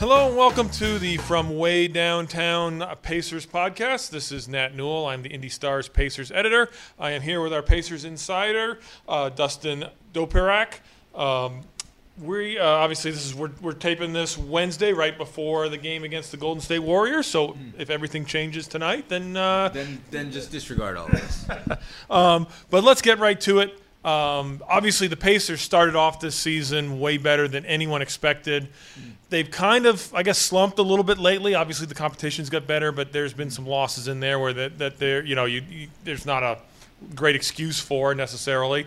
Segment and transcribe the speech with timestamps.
[0.00, 4.08] Hello and welcome to the From Way Downtown Pacers podcast.
[4.08, 5.04] This is Nat Newell.
[5.04, 6.70] I'm the Indy Stars Pacers editor.
[6.98, 9.84] I am here with our Pacers insider, uh, Dustin
[10.14, 10.78] Dopirak.
[11.14, 11.60] Um,
[12.18, 16.30] we uh, obviously this is we're, we're taping this Wednesday right before the game against
[16.30, 17.26] the Golden State Warriors.
[17.26, 21.46] So if everything changes tonight, then uh, Then, then just disregard all this.
[22.10, 23.78] um, but let's get right to it.
[24.04, 28.68] Um, obviously, the Pacers started off this season way better than anyone expected.
[29.28, 31.54] They've kind of, I guess, slumped a little bit lately.
[31.54, 34.98] Obviously, the competition's got better, but there's been some losses in there where that that
[34.98, 36.58] there, you know, you, you there's not a
[37.14, 38.86] great excuse for necessarily.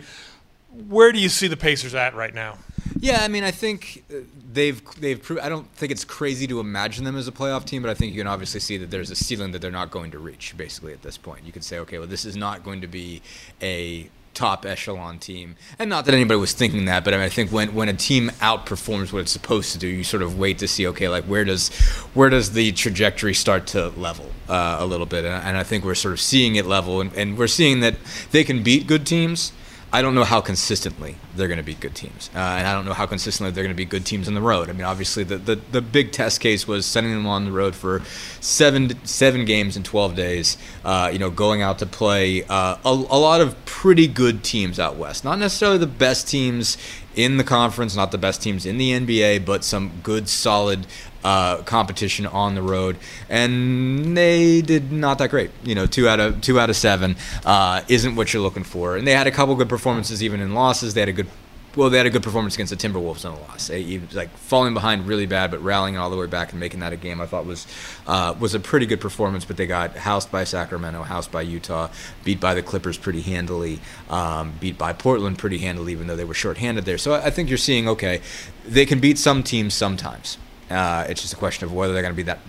[0.87, 2.57] Where do you see the Pacers at right now?
[3.03, 4.19] yeah, I mean, I think uh,
[4.53, 5.21] they've they've.
[5.21, 7.93] Pro- I don't think it's crazy to imagine them as a playoff team, but I
[7.93, 10.55] think you can obviously see that there's a ceiling that they're not going to reach.
[10.55, 13.21] Basically, at this point, you could say, okay, well, this is not going to be
[13.61, 17.29] a top echelon team, and not that anybody was thinking that, but I mean, I
[17.29, 20.59] think when when a team outperforms what it's supposed to do, you sort of wait
[20.59, 21.69] to see, okay, like where does
[22.13, 25.83] where does the trajectory start to level uh, a little bit, and, and I think
[25.85, 27.95] we're sort of seeing it level, and, and we're seeing that
[28.31, 29.51] they can beat good teams.
[29.93, 32.83] I don't know how consistently they're going to be good teams, uh, and I don't
[32.83, 34.67] know how consistently they're going to be good teams on the road.
[34.67, 37.75] I mean, obviously, the, the, the big test case was sending them on the road
[37.75, 38.01] for
[38.41, 40.57] seven seven games in 12 days.
[40.83, 44.79] Uh, you know, going out to play uh, a, a lot of pretty good teams
[44.79, 46.75] out west, not necessarily the best teams
[47.15, 50.87] in the conference, not the best teams in the NBA, but some good, solid
[51.23, 52.97] uh, competition on the road,
[53.29, 55.51] and they did not that great.
[55.63, 58.97] You know, two out of two out of seven uh, isn't what you're looking for.
[58.97, 60.93] And they had a couple good performances even in losses.
[60.93, 61.27] They had a good.
[61.75, 63.69] Well, they had a good performance against the Timberwolves in a loss.
[63.69, 66.93] They, like falling behind really bad, but rallying all the way back and making that
[66.93, 67.19] a game.
[67.19, 67.65] I thought was
[68.05, 69.43] uh, was a pretty good performance.
[69.43, 71.89] But they got housed by Sacramento, housed by Utah,
[72.23, 73.79] beat by the Clippers pretty handily,
[74.09, 76.99] um, beat by Portland pretty handily, even though they were shorthanded there.
[76.99, 78.21] So I I think you're seeing okay,
[78.65, 80.37] they can beat some teams sometimes.
[80.69, 82.39] Uh, it's just a question of whether they're going to be that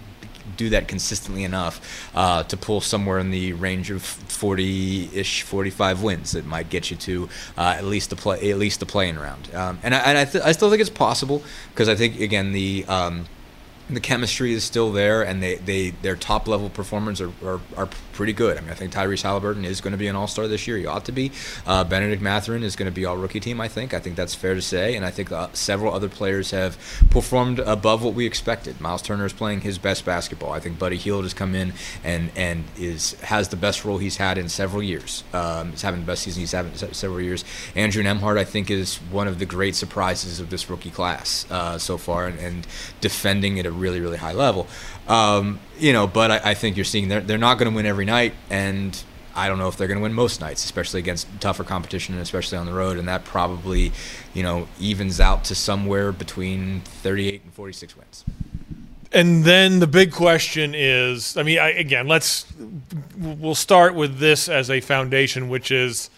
[0.57, 6.33] do that consistently enough uh, to pull somewhere in the range of 40-ish, 45 wins
[6.33, 9.55] that might get you to uh, at least the play, at least the playing round.
[9.55, 12.53] Um, and I, and I, th- I still think it's possible because I think again
[12.53, 13.27] the um,
[13.91, 17.89] the chemistry is still there, and they, they their top level performers are, are, are
[18.15, 18.57] pretty good.
[18.57, 20.79] I mean, I think Tyrese Halliburton is going to be an All Star this year.
[20.79, 21.33] He ought to be.
[21.67, 23.61] Uh, Benedict Mathurin is going to be All Rookie Team.
[23.61, 23.93] I think.
[23.93, 26.79] I think that's fair to say, and I think uh, several other players have
[27.11, 28.81] performed above what we expected.
[28.81, 30.53] Miles Turner is playing his best basketball.
[30.53, 34.17] I think Buddy Hield has come in and and is has the best role he's
[34.17, 35.25] had in several years.
[35.33, 37.45] Um, he's having the best season he's had in several years.
[37.75, 41.79] Andrew Nembhard, I think, is one of the great surprises of this rookie class uh,
[41.79, 42.67] so far, and, and
[43.01, 44.67] defending at a really really high level.
[45.09, 47.87] Um, you know, but I, I think you're seeing they're they're not going to win
[47.87, 49.01] every night, and
[49.35, 52.23] I don't know if they're going to win most nights, especially against tougher competition and
[52.23, 53.93] especially on the road, and that probably,
[54.33, 58.25] you know, evens out to somewhere between 38 and 46 wins.
[59.13, 62.47] And then the big question is, I mean, I, again, let's
[63.17, 66.11] we'll start with this as a foundation, which is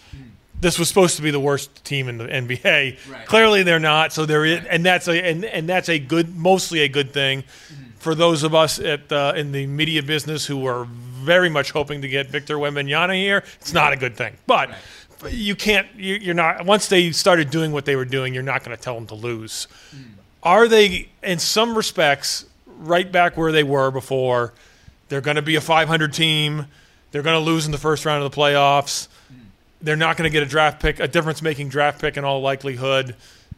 [0.59, 2.97] this was supposed to be the worst team in the NBA.
[3.09, 3.25] Right.
[3.27, 4.13] Clearly, they're not.
[4.13, 7.43] So there is, and that's a and, and that's a good, mostly a good thing
[7.99, 12.01] for those of us at uh, in the media business who are very much hoping
[12.01, 13.43] to get Victor Wembanyama here.
[13.59, 14.69] It's not a good thing, but.
[15.19, 15.87] but You can't.
[15.95, 16.65] you- You're not.
[16.65, 19.15] Once they started doing what they were doing, you're not going to tell them to
[19.15, 19.67] lose.
[20.43, 24.53] Are they, in some respects, right back where they were before?
[25.09, 26.67] They're going to be a 500 team.
[27.11, 29.07] They're going to lose in the first round of the playoffs.
[29.81, 33.15] They're not going to get a draft pick, a difference-making draft pick in all likelihood.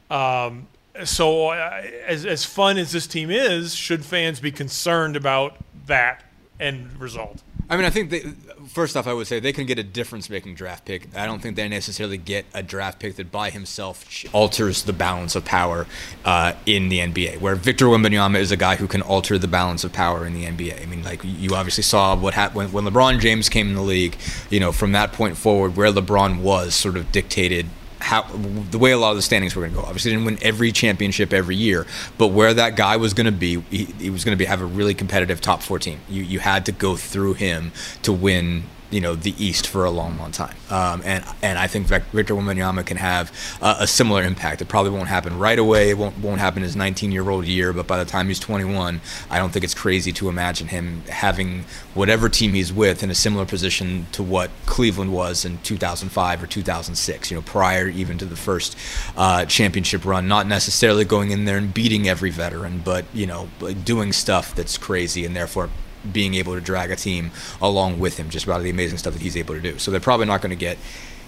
[0.09, 0.67] Um,
[1.03, 6.23] so, uh, as as fun as this team is, should fans be concerned about that
[6.59, 7.41] end result?
[7.71, 8.21] I mean, I think they,
[8.69, 11.15] first off, I would say they can get a difference-making draft pick.
[11.15, 15.35] I don't think they necessarily get a draft pick that by himself alters the balance
[15.35, 15.85] of power
[16.25, 17.39] uh, in the NBA.
[17.39, 20.45] Where Victor Wembanyama is a guy who can alter the balance of power in the
[20.45, 20.81] NBA.
[20.81, 23.81] I mean, like you obviously saw what happened when, when LeBron James came in the
[23.81, 24.17] league.
[24.49, 27.67] You know, from that point forward, where LeBron was sort of dictated
[27.99, 28.23] how
[28.71, 29.85] the way a lot of the standings were going to go.
[29.85, 31.85] Obviously, didn't win every championship every year,
[32.17, 34.61] but where that guy was going to be, he, he was going to be have
[34.61, 35.99] a really competitive top four team.
[36.09, 37.71] You you had to go through him
[38.03, 38.63] to win.
[38.91, 42.33] You know the East for a long, long time, um, and and I think Victor
[42.33, 43.31] Wembanyama can have
[43.61, 44.61] a similar impact.
[44.61, 45.91] It probably won't happen right away.
[45.91, 49.01] It won't won't happen his 19 year old year, but by the time he's 21,
[49.29, 53.15] I don't think it's crazy to imagine him having whatever team he's with in a
[53.15, 57.31] similar position to what Cleveland was in 2005 or 2006.
[57.31, 58.77] You know, prior even to the first
[59.17, 63.49] uh, championship run, not necessarily going in there and beating every veteran, but you know,
[63.83, 65.69] doing stuff that's crazy and therefore
[66.11, 67.31] being able to drag a team
[67.61, 69.77] along with him just about the amazing stuff that he's able to do.
[69.77, 70.77] So they're probably not going to get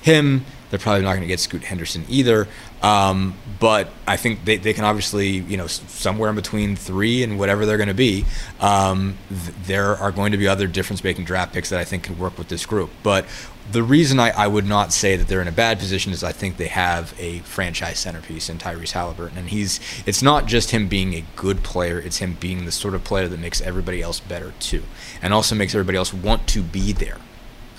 [0.02, 0.46] him.
[0.70, 2.48] They're probably not going to get Scoot Henderson either.
[2.82, 7.38] Um, but I think they, they can obviously, you know, somewhere in between three and
[7.38, 8.26] whatever they're going to be,
[8.60, 12.04] um, th- there are going to be other difference making draft picks that I think
[12.04, 12.90] can work with this group.
[13.04, 13.26] But
[13.72, 16.32] the reason I, I would not say that they're in a bad position is I
[16.32, 19.38] think they have a franchise centerpiece in Tyrese Halliburton.
[19.38, 22.96] And he's, it's not just him being a good player, it's him being the sort
[22.96, 24.84] of player that makes everybody else better too.
[25.22, 27.18] And also makes everybody else want to be there.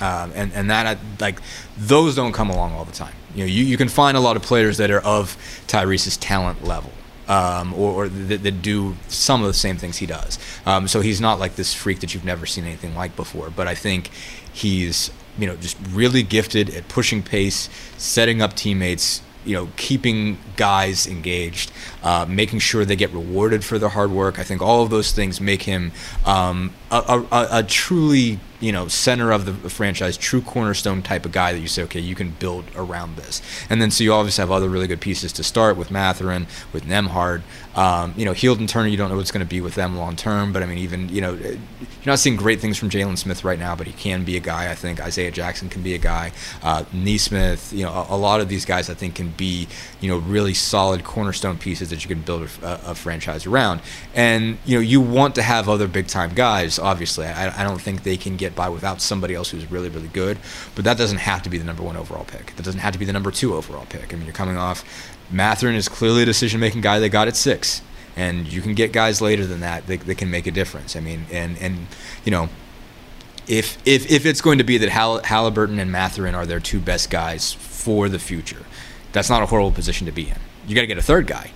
[0.02, 1.40] Um, and and that like
[1.78, 3.14] those don't come along all the time.
[3.37, 5.37] You know, you, you can find a lot of players that are of
[5.69, 6.90] Tyrese's talent level.
[7.28, 10.40] Um, or, or that, that, do some of the same things he does.
[10.66, 13.49] Um, so he's not like this freak that you've never seen anything like before.
[13.49, 14.10] But I think
[14.52, 15.08] he's
[15.38, 21.06] you know just really gifted at pushing pace, setting up teammates, you know, keeping guys
[21.06, 21.70] engaged,
[22.02, 24.38] uh, making sure they get rewarded for their hard work.
[24.38, 25.93] I think all of those things make him
[26.25, 31.32] um, a, a, a, truly, you know, center of the franchise, true cornerstone type of
[31.32, 33.40] guy that you say, okay, you can build around this.
[33.70, 36.84] And then so you obviously have other really good pieces to start with Mathurin, with
[36.84, 37.43] Nembhard.
[37.75, 39.96] Um, you know, Hield and Turner, you don't know what's going to be with them
[39.96, 41.58] long term, but I mean, even, you know, you're
[42.05, 44.70] not seeing great things from Jalen Smith right now, but he can be a guy.
[44.70, 46.32] I think Isaiah Jackson can be a guy.
[46.62, 49.69] Uh, Nesmith, you know, a, a, lot of these guys I think can be,
[50.00, 53.81] you know, really solid cornerstone pieces that you can build a, a franchise around.
[54.15, 56.79] And you know, you want to have other big time guys.
[56.79, 60.09] Obviously, I, I don't think they can get by without somebody else who's really, really
[60.09, 60.39] good.
[60.75, 62.56] But that doesn't have to be the number one overall pick.
[62.56, 64.12] That doesn't have to be the number two overall pick.
[64.12, 64.85] I mean, you're coming off.
[65.31, 66.99] Mathurin is clearly a decision making guy.
[66.99, 67.81] They got at six
[68.17, 70.97] and you can get guys later than that that, that can make a difference.
[70.97, 71.87] I mean, and and
[72.25, 72.49] you know,
[73.47, 76.81] if if if it's going to be that Hall- Halliburton and Mathurin are their two
[76.81, 78.65] best guys for the future,
[79.12, 80.39] that's not a horrible position to be in.
[80.67, 81.50] You got to get a third guy,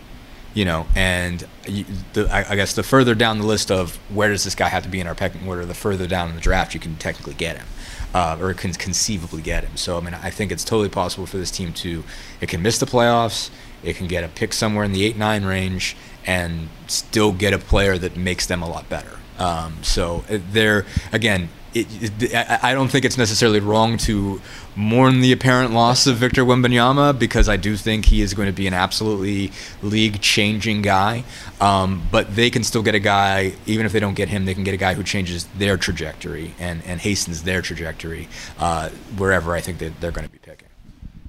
[0.56, 4.31] you know, and you, the, I, I, guess the further down the list of where
[4.31, 6.41] does this guy have to be in our pecking order, the further down in the
[6.41, 7.67] draft you can technically get him.
[8.14, 9.76] Uh, or can conceivably get him.
[9.76, 12.03] So I mean, I think it's totally possible for this team to.
[12.41, 13.50] It can miss the playoffs.
[13.82, 17.59] It can get a pick somewhere in the eight nine range, and still get a
[17.59, 19.19] player that makes them a lot better.
[19.38, 21.50] Um, so uh, they're again.
[21.74, 21.86] It,
[22.22, 24.40] it, I don't think it's necessarily wrong to
[24.74, 28.52] mourn the apparent loss of Victor Wembanyama because I do think he is going to
[28.52, 29.52] be an absolutely
[29.82, 31.24] league-changing guy.
[31.60, 34.54] Um, but they can still get a guy, even if they don't get him, they
[34.54, 38.28] can get a guy who changes their trajectory and, and hastens their trajectory
[38.58, 40.68] uh, wherever I think that they're going to be picking.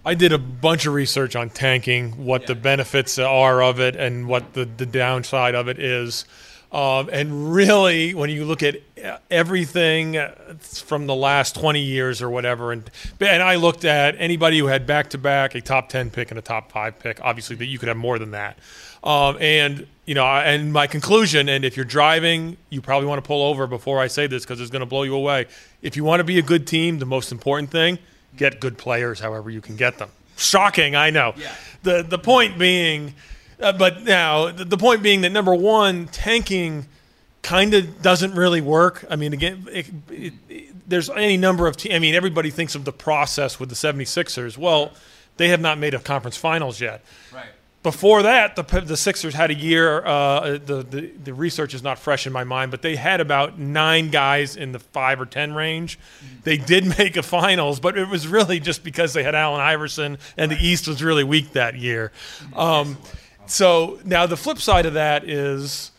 [0.05, 2.47] I did a bunch of research on tanking, what yeah.
[2.47, 6.23] the benefits are of it, and what the, the downside of it is.
[6.77, 8.75] Um, and really, when you look at
[9.31, 10.15] everything
[10.59, 12.87] from the last 20 years or whatever, and
[13.19, 16.37] and I looked at anybody who had back to back a top 10 pick and
[16.37, 17.19] a top five pick.
[17.23, 18.59] Obviously, that you could have more than that.
[19.03, 23.27] Um, and you know, and my conclusion, and if you're driving, you probably want to
[23.27, 25.47] pull over before I say this because it's going to blow you away.
[25.81, 27.97] If you want to be a good team, the most important thing
[28.35, 30.11] get good players however you can get them.
[30.35, 31.33] Shocking, I know.
[31.37, 31.55] Yeah.
[31.81, 33.15] The the point being,
[33.59, 36.87] uh, but now the, the, point being that number one, tanking
[37.41, 39.05] kind of doesn't really work.
[39.09, 41.77] I mean, again, it, it, it, there's any number of.
[41.77, 44.57] Te- I mean, everybody thinks of the process with the 76ers.
[44.57, 44.91] Well,
[45.37, 47.03] they have not made a conference finals yet.
[47.33, 47.45] Right.
[47.83, 50.05] Before that, the, the Sixers had a year.
[50.05, 53.57] Uh, the, the, the research is not fresh in my mind, but they had about
[53.57, 55.97] nine guys in the five or ten range.
[56.43, 60.17] They did make a finals, but it was really just because they had Allen Iverson,
[60.35, 62.11] and the East was really weak that year.
[62.55, 62.97] Um,
[63.47, 65.91] so now the flip side of that is,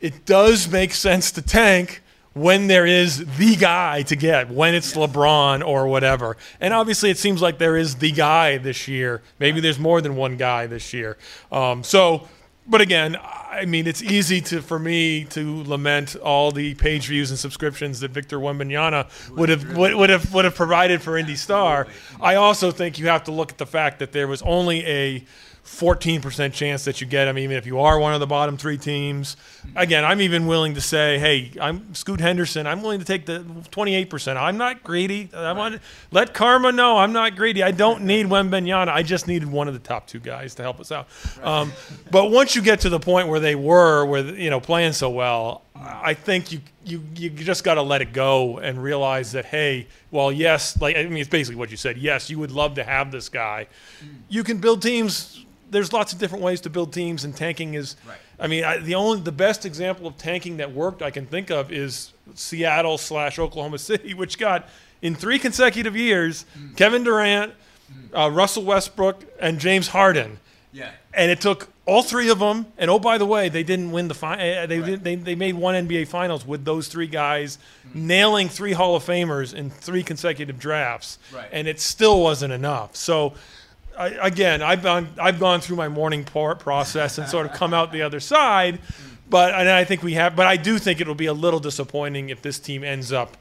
[0.00, 2.02] it does make sense to tank
[2.34, 6.36] when there is the guy to get, when it's LeBron or whatever.
[6.60, 9.22] And obviously, it seems like there is the guy this year.
[9.38, 11.16] Maybe there's more than one guy this year.
[11.52, 12.28] Um, so,
[12.66, 17.30] but again, I mean, it's easy to for me to lament all the page views
[17.30, 21.36] and subscriptions that Victor Wembanyama would have would, would have would have provided for Indy
[21.36, 21.86] Star.
[22.20, 25.24] I also think you have to look at the fact that there was only a
[25.64, 28.76] 14% chance that you get him, even if you are one of the bottom three
[28.76, 29.36] teams.
[29.74, 32.66] Again, I'm even willing to say, hey, I'm Scoot Henderson.
[32.66, 33.40] I'm willing to take the
[33.70, 34.36] 28%.
[34.36, 35.30] I'm not greedy.
[35.34, 35.80] I want
[36.10, 37.62] let karma know I'm not greedy.
[37.62, 38.88] I don't need Wembanyama.
[38.88, 41.08] I just needed one of the top two guys to help us out.
[41.42, 41.72] Um,
[42.10, 45.08] but once you get to the point where they were, where you know, playing so
[45.08, 49.46] well, I think you you you just got to let it go and realize that
[49.46, 51.96] hey, well, yes, like I mean, it's basically what you said.
[51.96, 53.66] Yes, you would love to have this guy.
[54.28, 55.44] You can build teams
[55.74, 57.96] there's lots of different ways to build teams, and tanking is.
[58.06, 58.16] Right.
[58.38, 61.50] I mean, I, the only the best example of tanking that worked I can think
[61.50, 64.68] of is Seattle slash Oklahoma City, which got
[65.02, 66.76] in three consecutive years mm.
[66.76, 67.52] Kevin Durant,
[67.92, 68.18] mm.
[68.18, 70.38] uh, Russell Westbrook, and James Harden.
[70.72, 70.90] Yeah.
[71.12, 72.66] And it took all three of them.
[72.78, 75.02] And oh, by the way, they didn't win the fi- uh, they, right.
[75.02, 78.06] they they made one NBA Finals with those three guys mm-hmm.
[78.06, 81.48] nailing three Hall of Famers in three consecutive drafts, right.
[81.52, 82.96] and it still wasn't enough.
[82.96, 83.34] So.
[83.98, 87.92] I, again, I've gone, I've gone through my mourning process and sort of come out
[87.92, 88.78] the other side,
[89.28, 90.36] but and I think we have.
[90.36, 93.36] But I do think it'll be a little disappointing if this team ends up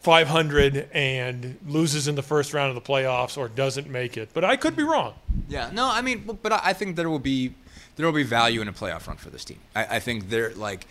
[0.00, 4.30] 500 and loses in the first round of the playoffs or doesn't make it.
[4.34, 5.14] But I could be wrong.
[5.48, 7.54] Yeah, no, I mean, but I think there will be
[7.96, 9.58] there will be value in a playoff run for this team.
[9.76, 10.86] I, I think they're like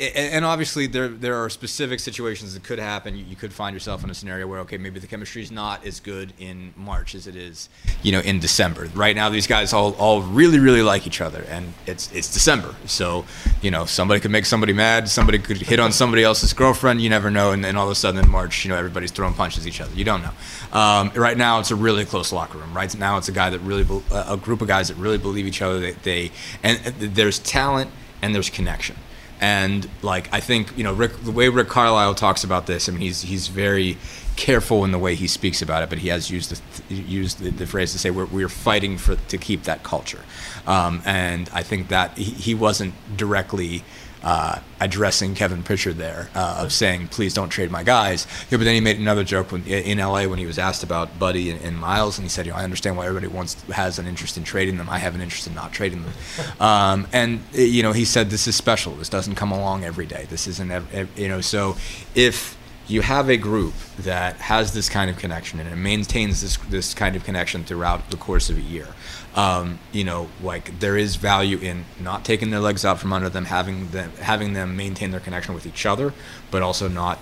[0.00, 3.16] and obviously there there are specific situations that could happen.
[3.16, 6.00] You, could find yourself in a scenario where okay, maybe the chemistry is not as
[6.00, 7.68] good in March as it is,
[8.02, 8.88] you know, in December.
[8.94, 12.74] Right now, these guys all, all really really like each other, and it's it's December,
[12.86, 13.24] so
[13.60, 17.00] you know somebody could make somebody mad, somebody could hit on somebody else's girlfriend.
[17.00, 19.34] You never know, and then all of a sudden in March, you know, everybody's throwing
[19.34, 19.94] punches at each other.
[19.94, 20.78] You don't know.
[20.78, 22.74] Um, right now, it's a really close locker room.
[22.74, 25.62] Right now, it's a guy that really a group of guys that really believe each
[25.62, 25.80] other.
[25.80, 27.90] They, they and there's talent
[28.22, 28.96] and there's connection
[29.40, 32.92] and like I think you know Rick, the way Rick Carlisle talks about this, I
[32.92, 33.96] mean he's he's very
[34.36, 36.50] careful in the way he speaks about it, but he has used
[36.88, 40.22] the used the, the phrase to say we're we're fighting for to keep that culture,
[40.66, 43.84] um, and I think that he, he wasn't directly
[44.22, 48.64] uh, addressing Kevin Pritchard there uh, of saying, "Please don't trade my guys." Yeah, but
[48.64, 51.60] then he made another joke when, in LA when he was asked about Buddy and,
[51.62, 54.36] and, Miles, and he said, "You know, I understand why everybody wants has an interest
[54.36, 54.88] in trading them.
[54.88, 56.12] I have an interest in not trading them."
[56.60, 58.94] Um, and you know, he said, "This is special.
[58.94, 60.26] This doesn't come along every day.
[60.28, 60.70] This isn't,
[61.16, 61.76] you know." So
[62.14, 62.58] if
[62.88, 66.94] you have a group that has this kind of connection and it maintains this this
[66.94, 68.88] kind of connection throughout the course of a year.
[69.38, 73.28] Um, you know, like there is value in not taking their legs out from under
[73.28, 76.12] them, having them having them maintain their connection with each other,
[76.50, 77.20] but also not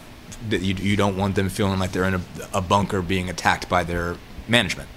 [0.48, 2.22] you, you don't want them feeling like they're in a,
[2.54, 4.16] a bunker being attacked by their
[4.48, 4.88] management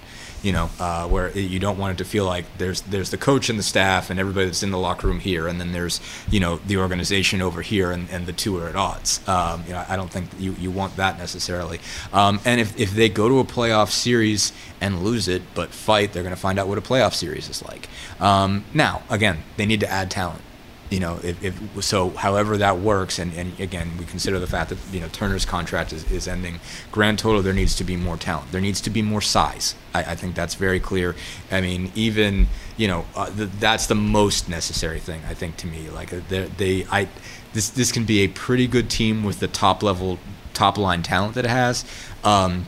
[0.42, 3.48] you know, uh, where you don't want it to feel like there's there's the coach
[3.48, 6.40] and the staff and everybody that's in the locker room here, and then there's you
[6.40, 9.26] know the organization over here, and, and the two are at odds.
[9.28, 11.80] Um, you know, I don't think you, you want that necessarily.
[12.12, 16.12] Um, and if, if they go to a playoff series and lose it, but fight,
[16.12, 17.88] they're going to find out what a playoff series is like.
[18.20, 20.42] Um, now, again, they need to add talent
[20.90, 24.70] you know, if, if, so, however that works, and, and again, we consider the fact
[24.70, 26.58] that you know Turner's contract is, is ending.
[26.90, 28.50] Grand total, there needs to be more talent.
[28.50, 29.76] There needs to be more size.
[29.94, 31.14] I, I think that's very clear.
[31.50, 35.68] I mean, even you know, uh, the, that's the most necessary thing I think to
[35.68, 35.88] me.
[35.90, 37.08] Like uh, they, they, I,
[37.52, 40.18] this this can be a pretty good team with the top level,
[40.54, 41.84] top line talent that it has.
[42.24, 42.66] Um,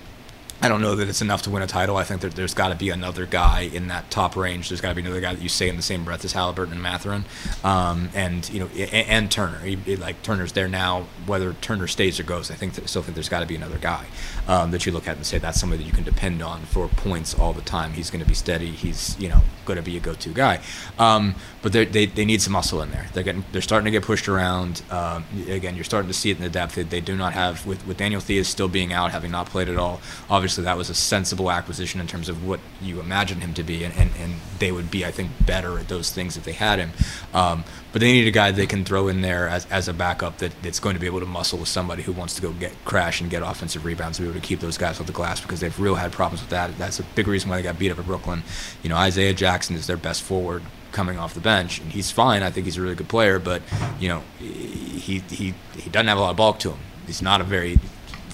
[0.62, 1.97] I don't know that it's enough to win a title.
[1.97, 4.69] I think that there's got to be another guy in that top range.
[4.69, 6.73] There's got to be another guy that you say in the same breath as Halliburton
[6.73, 7.25] and Mathurin,
[7.64, 9.59] um, and you know, and, and Turner.
[9.59, 11.07] He, like Turner's there now.
[11.26, 13.78] Whether Turner stays or goes, I think that, still think there's got to be another
[13.78, 14.07] guy
[14.47, 16.87] um, that you look at and say that's somebody that you can depend on for
[16.87, 17.95] points all the time.
[17.95, 18.71] He's going to be steady.
[18.71, 20.61] He's you know going to be a go-to guy.
[20.97, 23.07] Um, but they, they need some muscle in there.
[23.14, 24.83] They're getting they're starting to get pushed around.
[24.90, 26.76] Um, again, you're starting to see it in the depth.
[26.76, 29.69] They, they do not have with with Daniel Theis still being out, having not played
[29.69, 30.00] at all.
[30.31, 33.62] Obviously obviously that was a sensible acquisition in terms of what you imagine him to
[33.62, 36.52] be, and, and, and they would be, I think, better at those things if they
[36.52, 36.90] had him.
[37.32, 40.38] Um, but they need a guy they can throw in there as, as a backup
[40.38, 42.73] that, that's going to be able to muscle with somebody who wants to go get
[42.85, 45.40] crash and get offensive rebounds to be able to keep those guys off the glass
[45.40, 46.76] because they've real had problems with that.
[46.76, 48.42] That's a big reason why they got beat up at Brooklyn.
[48.82, 52.42] You know, Isaiah Jackson is their best forward coming off the bench, and he's fine.
[52.42, 53.62] I think he's a really good player, but
[53.99, 56.78] you know, he he he doesn't have a lot of bulk to him.
[57.06, 57.80] He's not a very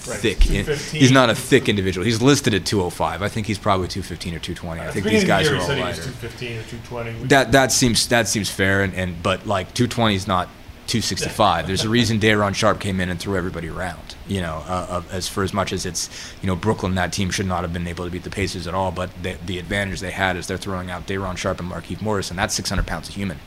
[0.07, 0.49] Right, thick.
[0.49, 2.05] In, he's not a thick individual.
[2.05, 3.21] He's listed at 205.
[3.21, 4.81] I think he's probably 215 or 220.
[4.81, 6.01] I think these guys the are all lighter.
[6.01, 7.27] 215 or 220.
[7.27, 10.47] That that seems that seems fair, and, and but like 220 is not
[10.89, 11.67] 265.
[11.67, 14.15] There's a reason Day'Ron Sharpe came in and threw everybody around.
[14.27, 16.09] You know, uh, uh, as for as much as it's,
[16.41, 18.73] you know, Brooklyn, that team should not have been able to beat the Pacers at
[18.73, 18.91] all.
[18.91, 22.31] But the, the advantage they had is they're throwing out Day'Ron Sharpe and Markieff Morris,
[22.31, 23.37] and that's 600 pounds of human.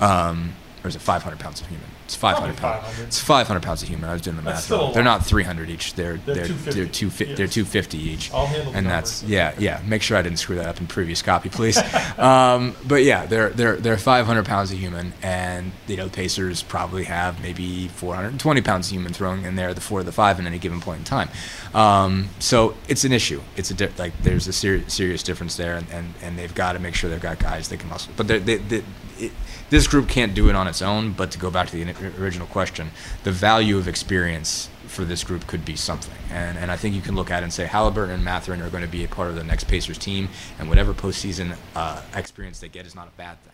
[0.00, 1.86] Um, or is it 500 pounds of human?
[2.04, 3.00] It's 500 pounds.
[3.00, 4.10] It's 500 pounds of human.
[4.10, 4.70] I was doing the math.
[4.70, 4.92] Wrong.
[4.92, 5.94] They're not 300 each.
[5.94, 8.30] They're they're they're, two they're 250 each.
[8.32, 9.80] I'll handle and that's yeah yeah.
[9.86, 11.78] Make sure I didn't screw that up in previous copy, please.
[12.18, 16.62] um, but yeah, they're they're they're 500 pounds of human, and you know the Pacers
[16.62, 20.38] probably have maybe 420 pounds of human throwing in there, the four or the five
[20.38, 21.30] in any given point in time.
[21.72, 23.40] Um, so it's an issue.
[23.56, 26.74] It's a di- like there's a ser- serious difference there, and, and, and they've got
[26.74, 28.12] to make sure they've got guys they can muscle.
[28.16, 28.82] But they, they,
[29.18, 29.32] it,
[29.70, 31.12] this group can't do it on its own.
[31.12, 32.90] But to go back to the original question,
[33.22, 36.14] the value of experience for this group could be something.
[36.30, 38.70] And, and I think you can look at it and say Halliburton and Mathurin are
[38.70, 40.28] going to be a part of the next Pacers team,
[40.58, 43.52] and whatever postseason uh, experience they get is not a bad thing.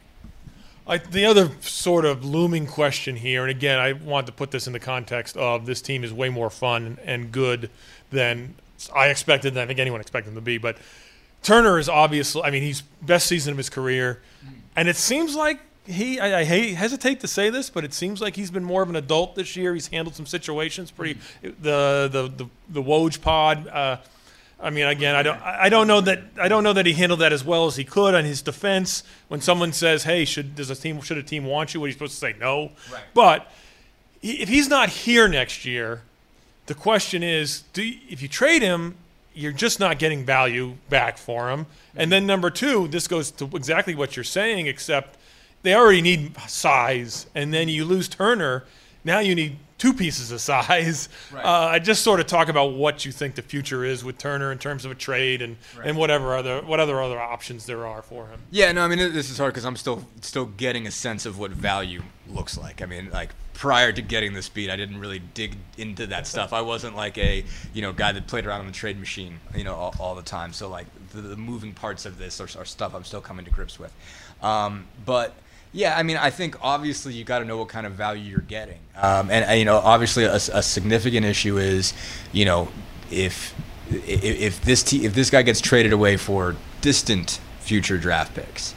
[0.87, 4.67] I, the other sort of looming question here, and again, I want to put this
[4.67, 7.71] in the context of this team is way more fun and good
[8.11, 8.55] than
[8.95, 10.59] I expected, than I think anyone expected them to be.
[10.59, 10.79] But
[11.43, 14.21] Turner is obviously, I mean, he's best season of his career,
[14.75, 15.61] and it seems like
[15.91, 16.21] he.
[16.21, 18.89] I, I hate, hesitate to say this, but it seems like he's been more of
[18.89, 19.75] an adult this year.
[19.75, 21.19] He's handled some situations pretty.
[21.43, 23.69] The the the the Woj pod.
[23.69, 23.97] Uh,
[24.63, 27.21] I mean, again, I don't, I don't know that, I don't know that he handled
[27.21, 29.03] that as well as he could on his defense.
[29.29, 31.89] When someone says, "Hey, should does a team, should a team want you?" What are
[31.89, 32.35] you supposed to say?
[32.39, 32.73] No.
[32.93, 33.03] Right.
[33.15, 33.51] But
[34.23, 36.03] if he's not here next year,
[36.67, 38.97] the question is, do you, if you trade him,
[39.35, 41.67] you're just not getting value back for him.
[41.97, 45.17] And then number two, this goes to exactly what you're saying, except
[45.63, 48.65] they already need size, and then you lose Turner.
[49.05, 51.09] Now you need two pieces of size.
[51.33, 51.45] Right.
[51.45, 54.51] Uh, I just sort of talk about what you think the future is with Turner
[54.51, 58.03] in terms of a trade and, and whatever other what other other options there are
[58.03, 58.41] for him.
[58.51, 61.39] Yeah, no, I mean this is hard because I'm still still getting a sense of
[61.39, 62.83] what value looks like.
[62.83, 66.53] I mean, like prior to getting this beat, I didn't really dig into that stuff.
[66.53, 69.63] I wasn't like a you know guy that played around on the trade machine, you
[69.63, 70.53] know, all, all the time.
[70.53, 73.53] So like the, the moving parts of this are, are stuff I'm still coming to
[73.53, 73.95] grips with.
[74.43, 75.35] Um, but
[75.73, 78.41] yeah, I mean, I think obviously you got to know what kind of value you're
[78.41, 81.95] getting, um, and, and you know, obviously a, a significant issue is,
[82.33, 82.69] you know,
[83.11, 83.55] if
[83.91, 88.75] if, if this te- if this guy gets traded away for distant future draft picks,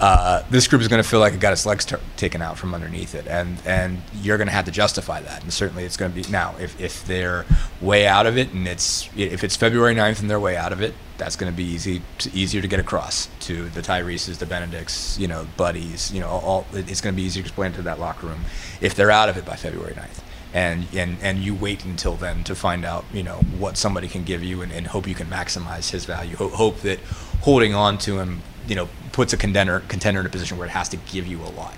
[0.00, 2.58] uh, this group is going to feel like it got its legs t- taken out
[2.58, 5.42] from underneath it, and and you're going to have to justify that.
[5.42, 7.46] And certainly, it's going to be now if, if they're
[7.80, 10.82] way out of it, and it's if it's February 9th and they're way out of
[10.82, 14.46] it, that's going to be easy to, easier to get across to the Tyrese's, the
[14.46, 17.82] Benedicts, you know, buddies, you know, all it's going to be easier to explain to
[17.82, 18.44] that locker room
[18.80, 20.22] if they're out of it by February 9th
[20.54, 24.22] and and and you wait until then to find out you know what somebody can
[24.22, 27.00] give you and, and hope you can maximize his value Ho- hope that
[27.42, 30.70] holding on to him you know puts a contender contender in a position where it
[30.70, 31.74] has to give you a lot.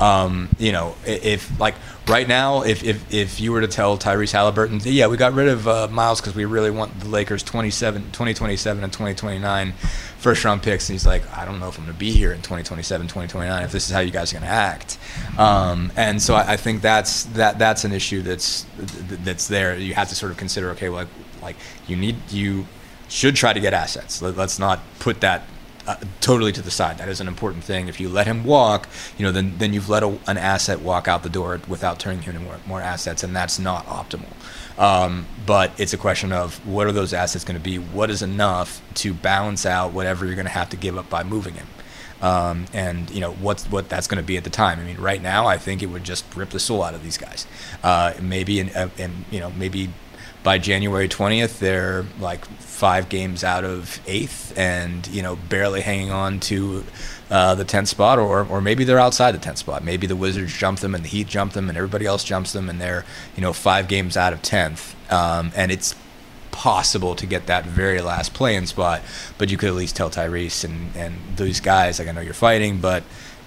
[0.00, 1.74] Um, you know if like
[2.06, 5.48] right now if if, if you were to tell Tyrese Halliburton yeah we got rid
[5.48, 9.72] of uh, Miles because we really want the Lakers 27 2027 and 2029
[10.18, 12.32] first round picks and he's like I don't know if I'm going to be here
[12.32, 14.98] in 2027 2029 if this is how you guys are going to act.
[15.36, 19.76] Um, and so I, I think that's that that's an issue that's that's there.
[19.76, 21.08] You have to sort of consider okay well, like
[21.42, 22.66] like you need you
[23.08, 24.22] should try to get assets.
[24.22, 25.42] Let, let's not put that
[25.88, 26.98] uh, totally to the side.
[26.98, 27.88] That is an important thing.
[27.88, 31.08] If you let him walk, you know, then then you've let a, an asset walk
[31.08, 34.28] out the door without turning him into more, more assets, and that's not optimal.
[34.78, 37.78] Um, but it's a question of what are those assets going to be?
[37.78, 41.24] What is enough to balance out whatever you're going to have to give up by
[41.24, 41.66] moving him?
[42.20, 44.80] Um, and you know what's what that's going to be at the time.
[44.80, 47.16] I mean, right now, I think it would just rip the soul out of these
[47.16, 47.46] guys.
[47.82, 48.88] Uh, maybe in, uh,
[49.30, 49.90] you know maybe
[50.42, 56.10] by January 20th, they're like five games out of eighth and, you know, barely hanging
[56.10, 56.84] on to
[57.30, 59.84] uh, the 10th spot, or, or maybe they're outside the 10th spot.
[59.84, 62.68] Maybe the Wizards jump them and the Heat jump them and everybody else jumps them
[62.70, 63.04] and they're,
[63.36, 64.94] you know, five games out of 10th.
[65.12, 65.94] Um, and it's
[66.58, 69.00] possible to get that very last play-in spot,
[69.38, 72.34] but you could at least tell Tyrese and, and those guys, like, I know you're
[72.34, 73.04] fighting, but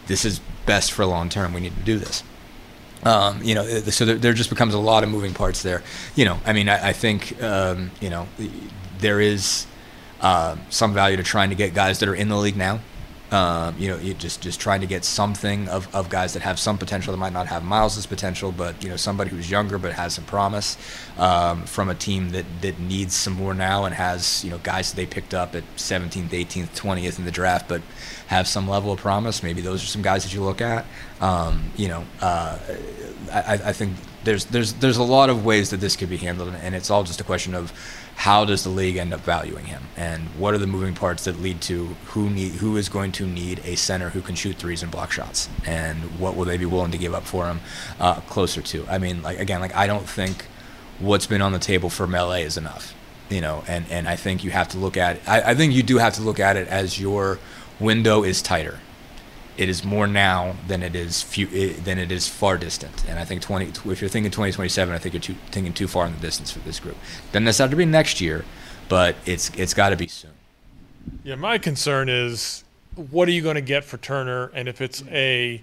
[0.07, 1.53] this is best for long term.
[1.53, 2.23] We need to do this.
[3.03, 5.83] Um, you know, so there, there, just becomes a lot of moving parts there.
[6.15, 8.29] You know, I mean, I, I think um, you know
[8.99, 9.65] there is
[10.21, 12.79] uh, some value to trying to get guys that are in the league now.
[13.31, 16.59] Um, you know, you just just trying to get something of, of guys that have
[16.59, 19.93] some potential that might not have Miles's potential, but you know, somebody who's younger but
[19.93, 20.77] has some promise
[21.17, 24.91] um, from a team that, that needs some more now and has you know guys
[24.91, 27.81] that they picked up at 17th, 18th, 20th in the draft, but
[28.27, 29.43] have some level of promise.
[29.43, 30.85] Maybe those are some guys that you look at.
[31.21, 32.59] Um, you know, uh,
[33.31, 36.53] I, I think there's there's there's a lot of ways that this could be handled,
[36.61, 37.71] and it's all just a question of
[38.15, 41.41] how does the league end up valuing him, and what are the moving parts that
[41.41, 44.83] lead to who need who is going to need a center who can shoot threes
[44.83, 47.59] and block shots, and what will they be willing to give up for him
[47.99, 48.85] uh, closer to?
[48.87, 50.45] I mean, like again, like I don't think
[50.99, 52.93] what's been on the table for Melee is enough,
[53.29, 55.83] you know, and and I think you have to look at I, I think you
[55.83, 57.39] do have to look at it as your
[57.79, 58.79] window is tighter
[59.57, 63.05] it is more now than it is few, eh, than it is far distant.
[63.07, 66.05] And I think 20, if you're thinking 2027, I think you're too, thinking too far
[66.05, 66.97] in the distance for this group.
[67.31, 68.45] Doesn't necessarily have to be next year,
[68.89, 70.31] but it's it's got to be soon.
[71.23, 72.63] Yeah, my concern is
[72.95, 75.61] what are you going to get for Turner, and if it's a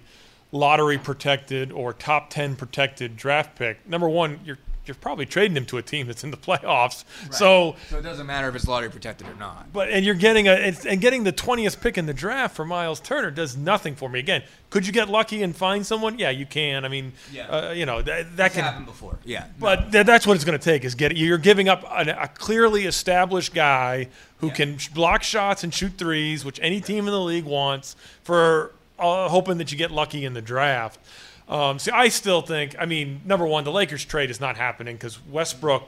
[0.51, 5.65] lottery protected or top 10 protected draft pick, number one, you're you're probably trading him
[5.67, 7.03] to a team that's in the playoffs.
[7.23, 7.33] Right.
[7.33, 9.71] So so it doesn't matter if it's lottery protected or not.
[9.71, 12.99] But and you're getting a and getting the 20th pick in the draft for Miles
[12.99, 14.19] Turner does nothing for me.
[14.19, 16.19] Again, could you get lucky and find someone?
[16.19, 16.85] Yeah, you can.
[16.85, 17.47] I mean, yeah.
[17.47, 19.19] uh, you know that, that can happen before.
[19.23, 19.91] Yeah, but no.
[19.91, 22.85] th- that's what it's going to take is get you're giving up a, a clearly
[22.85, 24.53] established guy who yeah.
[24.53, 29.29] can block shots and shoot threes, which any team in the league wants, for uh,
[29.29, 30.99] hoping that you get lucky in the draft.
[31.47, 34.95] Um, see, I still think, I mean, number one, the Lakers trade is not happening
[34.95, 35.83] because Westbrook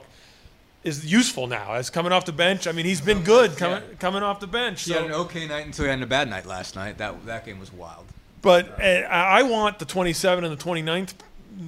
[0.82, 2.66] is useful now as coming off the bench.
[2.66, 4.82] I mean, he's been good coming coming off the bench.
[4.82, 4.96] He So.
[4.96, 6.98] had an okay night until he had a bad night last night.
[6.98, 8.06] That that game was wild.
[8.40, 11.12] But uh, I I want the 27 and the 29th,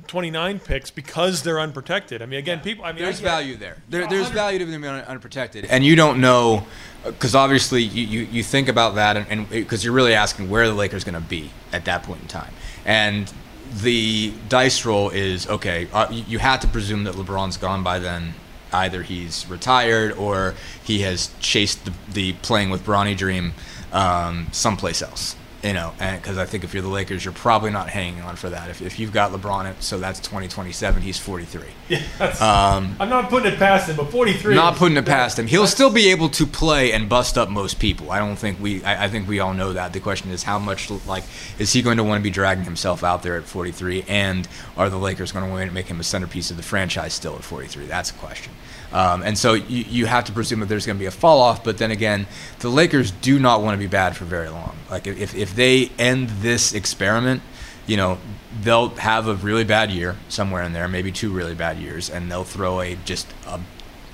[0.07, 2.23] 29 picks because they're unprotected.
[2.23, 2.85] I mean, again, people.
[2.85, 3.77] I mean, There's I value there.
[3.89, 6.67] there there's value to them being unprotected, and you don't know
[7.05, 10.75] because obviously you, you, you think about that, and because you're really asking where the
[10.75, 12.53] Lakers going to be at that point in time,
[12.85, 13.33] and
[13.83, 15.89] the dice roll is okay.
[15.93, 18.35] Uh, you, you have to presume that LeBron's gone by then.
[18.73, 23.55] Either he's retired or he has chased the, the playing with Bronny dream
[23.93, 25.37] um, someplace else.
[25.65, 28.37] You know, and because I think if you're the Lakers, you're probably not hanging on
[28.37, 28.69] for that.
[28.69, 31.01] If, if you've got LeBron, so that's 2027.
[31.03, 31.63] He's 43.
[31.89, 32.01] Yeah,
[32.41, 34.55] Um, I'm not putting it past him, but 43.
[34.55, 35.47] not putting it past him.
[35.47, 38.11] He'll still be able to play and bust up most people.
[38.11, 38.85] I don't think we.
[38.85, 39.93] I, I think we all know that.
[39.95, 41.25] The question is how much like
[41.59, 44.47] is he going to want to be dragging himself out there at 43, and
[44.77, 47.35] are the Lakers going to want to make him a centerpiece of the franchise still
[47.37, 47.87] at 43?
[47.87, 48.53] That's a question.
[48.93, 51.41] Um, and so you, you have to presume that there's going to be a fall
[51.41, 51.65] off.
[51.65, 52.27] But then again,
[52.61, 54.77] the Lakers do not want to be bad for very long.
[54.89, 57.43] Like if if they end this experiment,
[57.87, 58.19] you know,
[58.63, 62.31] they'll have a really bad year somewhere in there, maybe two really bad years, and
[62.31, 63.61] they'll throw a just a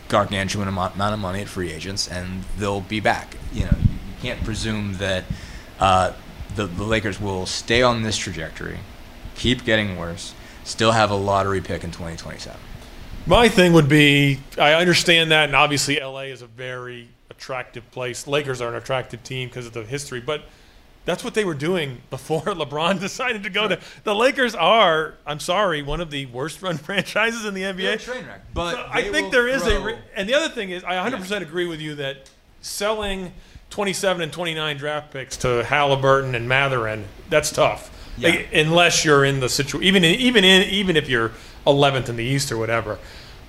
[0.09, 3.37] gargantuan amount of money at free agents, and they'll be back.
[3.53, 5.25] You know, you can't presume that
[5.79, 6.13] uh,
[6.57, 8.79] the the Lakers will stay on this trajectory,
[9.37, 12.59] keep getting worse, still have a lottery pick in 2027.
[13.27, 18.27] My thing would be I understand that, and obviously LA is a very attractive place.
[18.27, 20.43] Lakers are an attractive team because of the history, but
[21.11, 23.81] that's what they were doing before LeBron decided to go to.
[24.05, 28.01] The Lakers are, I'm sorry, one of the worst run franchises in the NBA.
[28.01, 28.43] Train wreck.
[28.55, 31.43] But So I think there is a, re- and the other thing is, I 100%
[31.43, 33.33] agree with you that selling
[33.71, 37.91] 27 and 29 draft picks to Halliburton and Mathurin, that's tough.
[38.17, 38.29] Yeah.
[38.31, 41.33] Like, unless you're in the situation, even in, even in even if you're
[41.67, 42.99] 11th in the East or whatever.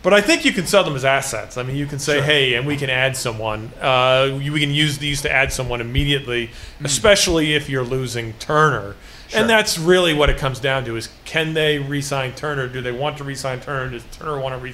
[0.04, 1.58] But I think you can sell them as assets.
[1.58, 2.24] I mean, you can say, Sure.
[2.24, 3.72] hey, and we can add someone.
[3.80, 6.86] Uh, we can use these to add someone immediately, Hmm.
[6.86, 8.96] especially if you're losing Turner.
[9.28, 9.40] Sure.
[9.40, 12.68] And that's really what it comes down to: is can they re-sign Turner?
[12.68, 13.92] Do they want to re-sign Turner?
[13.92, 14.74] Does Turner want to re-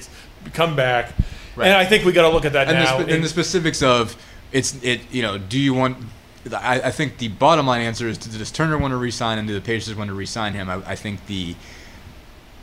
[0.54, 1.12] come back?
[1.56, 1.66] Right.
[1.68, 2.96] And I think we got to look at that and, now.
[2.98, 4.16] the, spe- and the specifics of
[4.50, 5.98] it's it you know do you want
[6.56, 9.52] I, I think the bottom line answer is does Turner want to resign and do
[9.52, 11.54] the Pacers want to resign him I, I think the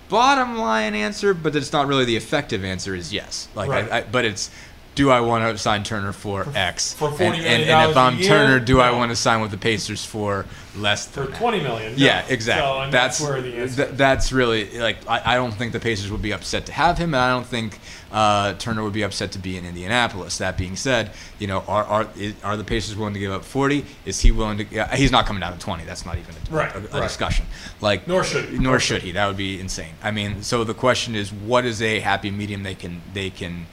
[0.10, 3.92] bottom line answer but it's not really the effective answer is yes like Right.
[3.92, 4.50] I, I, but it's
[4.96, 7.98] do I want to sign Turner for X for $40 and, and, million and if
[7.98, 8.28] I'm year?
[8.30, 10.46] Turner do I want to sign with the Pacers for
[10.78, 11.38] less than that?
[11.38, 11.94] 20 million.
[11.98, 12.66] Yeah, exactly.
[12.66, 13.86] So, that's that's, where the answer.
[13.86, 16.98] th- that's really like I, I don't think the Pacers would be upset to have
[16.98, 17.80] him, and I don't think
[18.12, 20.38] uh, Turner would be upset to be in Indianapolis.
[20.38, 22.08] That being said, you know, are are
[22.44, 23.86] are the Pacers willing to give up forty?
[24.06, 24.66] Is he willing to?
[24.72, 25.84] Yeah, he's not coming down to twenty.
[25.84, 27.04] That's not even a, Right, a, a right.
[27.04, 27.46] discussion.
[27.82, 28.58] Like Nor should he.
[28.60, 29.12] Nor should he.
[29.12, 29.94] That would be insane.
[30.02, 33.68] I mean, so the question is, what is a happy medium they can they can?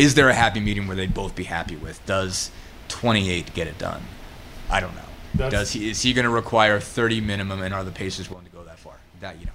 [0.00, 2.04] Is there a happy medium where they'd both be happy with?
[2.06, 2.50] Does
[2.88, 4.00] twenty eight get it done?
[4.70, 5.02] I don't know.
[5.34, 8.46] That's- Does he is he going to require 30 minimum and are the Pacers willing
[8.46, 8.94] to go that far?
[9.20, 9.54] That you don't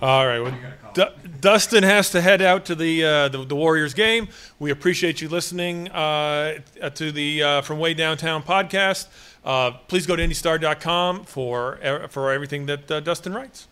[0.00, 0.06] know.
[0.08, 0.40] All right.
[0.40, 0.54] Well,
[0.94, 4.28] Du- Dustin has to head out to the, uh, the the Warriors game.
[4.58, 6.58] We appreciate you listening uh,
[6.94, 9.08] to the uh, From Way Downtown podcast.
[9.44, 13.68] Uh, please go to IndyStar.com for for everything that uh, Dustin writes.